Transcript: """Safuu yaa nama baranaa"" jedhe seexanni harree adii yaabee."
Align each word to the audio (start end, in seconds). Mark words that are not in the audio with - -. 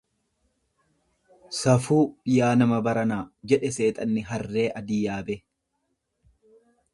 """Safuu 1.57 1.97
yaa 2.35 2.49
nama 2.61 2.79
baranaa"" 2.87 3.19
jedhe 3.53 3.71
seexanni 3.77 4.25
harree 4.31 4.65
adii 4.81 4.99
yaabee." 5.03 5.37